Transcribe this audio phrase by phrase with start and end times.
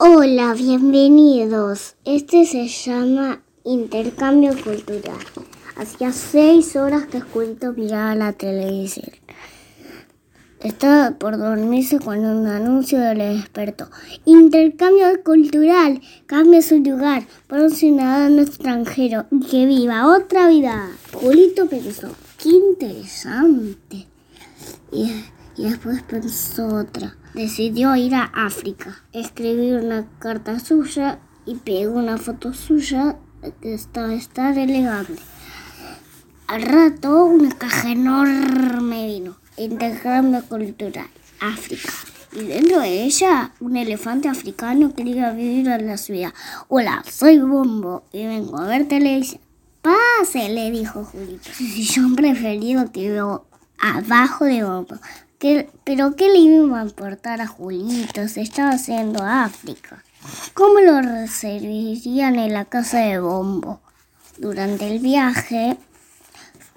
[0.00, 1.96] Hola, bienvenidos.
[2.04, 5.18] Este se llama Intercambio Cultural.
[5.74, 9.10] Hacía seis horas que Julito miraba la televisión.
[10.62, 13.88] Estaba por dormirse cuando un anuncio le despertó.
[14.24, 16.00] Intercambio cultural.
[16.26, 20.90] Cambia su lugar por un ciudadano extranjero y que viva otra vida.
[21.12, 22.08] Julito pensó,
[22.40, 24.06] qué interesante.
[25.58, 29.02] Y, después pensó otra decidió ir a África.
[29.12, 33.16] Escribió una carta suya y pegó una foto suya
[33.60, 35.14] que estaba, está elegante.
[36.46, 39.36] Al rato una caja enorme vino.
[39.56, 41.08] Intercambio cultural.
[41.40, 41.92] África.
[42.32, 46.34] Y dentro de ella, un elefante africano quería vivir en la ciudad.
[46.68, 49.40] Hola, soy Bombo y vengo a ver televisión.
[49.80, 51.44] Pase, le dijo Julito.
[51.44, 53.46] Su sillón preferido quedó
[53.78, 54.96] abajo de Bombo
[55.38, 58.26] pero ¿qué le iba a importar a Julito?
[58.26, 60.02] Se estaba haciendo África.
[60.54, 63.80] ¿Cómo lo recibirían en la casa de Bombo?
[64.36, 65.76] Durante el viaje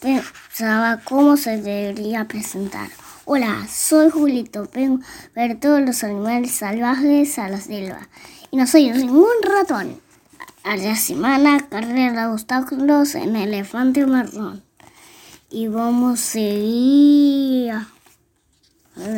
[0.00, 2.88] pensaba cómo se debería presentar.
[3.26, 8.08] Hola, soy Julito, vengo a ver todos los animales salvajes a la selva.
[8.50, 10.00] Y no soy ningún ratón.
[10.64, 14.62] A la semana carrera de obstáculos en elefante marrón.
[15.50, 17.95] Y vamos a seguir el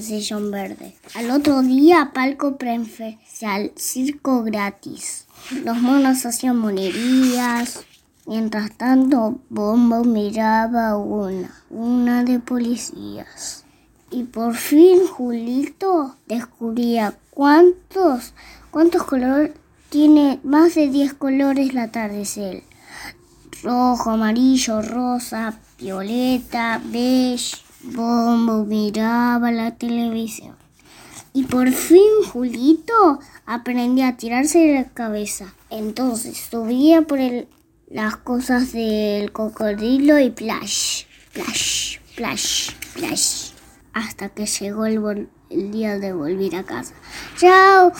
[0.00, 0.94] sillón verde.
[1.14, 5.26] Al otro día, palco preferencial, circo gratis.
[5.64, 7.80] Los monos hacían monerías.
[8.26, 13.64] Mientras tanto, Bombo miraba una, una de policías.
[14.10, 18.34] Y por fin Julito descubría cuántos,
[18.70, 19.52] cuántos colores
[19.88, 22.62] tiene más de 10 colores la atardecer.
[23.62, 30.56] Rojo, amarillo, rosa, violeta, beige, Bombo miraba la televisión.
[31.32, 35.54] Y por fin Julito aprendió a tirarse de la cabeza.
[35.70, 37.18] Entonces subía por
[37.88, 43.50] las cosas del cocodrilo y plash, plash, plash, plash.
[43.94, 46.94] Hasta que llegó el, el día de volver a casa.
[47.36, 47.92] ¡Chao,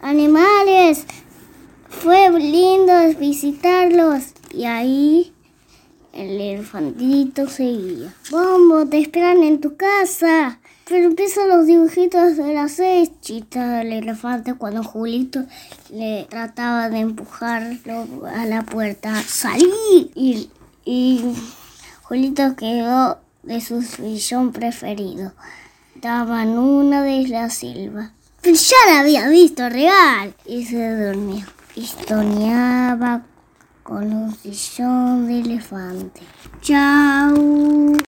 [0.00, 1.06] animales!
[1.88, 4.32] Fue lindo visitarlos.
[4.50, 5.32] Y ahí
[6.12, 8.14] el elefantito seguía.
[8.30, 10.58] Bombo, te esperan en tu casa.
[10.88, 15.44] Pero empiezan los dibujitos de las seis chitas del elefante cuando Julito
[15.90, 19.22] le trataba de empujarlo a la puerta.
[19.22, 20.10] ¡Salí!
[20.14, 20.50] Y,
[20.84, 21.34] y
[22.02, 25.32] Julito quedó de su sillón preferido.
[25.94, 28.12] Daban una de la silva.
[28.40, 30.34] Pero ya la había visto real.
[30.44, 31.46] Y se durmió.
[31.74, 31.86] Y
[33.82, 36.20] con un sillón de elefante.
[36.60, 38.11] Chao.